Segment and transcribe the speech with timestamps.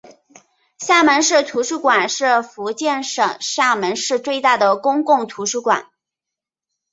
[0.79, 5.91] 厦门市图书馆是福建省厦门市最大的公共图书馆。